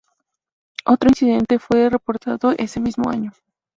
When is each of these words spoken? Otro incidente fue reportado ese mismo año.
Otro 0.83 1.09
incidente 1.09 1.59
fue 1.59 1.87
reportado 1.87 2.53
ese 2.57 2.79
mismo 2.79 3.11
año. 3.11 3.33